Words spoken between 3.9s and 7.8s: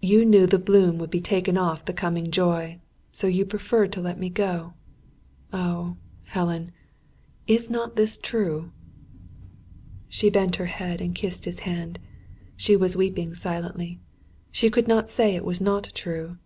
to let me go. Oh, Helen, is